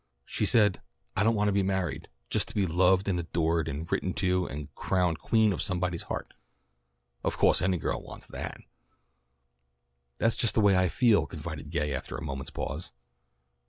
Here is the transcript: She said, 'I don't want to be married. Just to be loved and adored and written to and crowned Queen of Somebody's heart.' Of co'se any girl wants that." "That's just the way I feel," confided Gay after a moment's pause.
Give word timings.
She 0.25 0.47
said, 0.47 0.81
'I 1.15 1.21
don't 1.25 1.35
want 1.35 1.47
to 1.49 1.51
be 1.51 1.61
married. 1.61 2.07
Just 2.31 2.47
to 2.47 2.55
be 2.55 2.65
loved 2.65 3.07
and 3.07 3.19
adored 3.19 3.67
and 3.67 3.85
written 3.91 4.15
to 4.15 4.47
and 4.47 4.73
crowned 4.73 5.19
Queen 5.19 5.53
of 5.53 5.61
Somebody's 5.61 6.01
heart.' 6.09 6.33
Of 7.23 7.37
co'se 7.37 7.61
any 7.61 7.77
girl 7.77 8.01
wants 8.01 8.25
that." 8.25 8.61
"That's 10.17 10.35
just 10.35 10.55
the 10.55 10.59
way 10.61 10.75
I 10.75 10.87
feel," 10.87 11.27
confided 11.27 11.69
Gay 11.69 11.93
after 11.93 12.17
a 12.17 12.21
moment's 12.23 12.49
pause. 12.49 12.91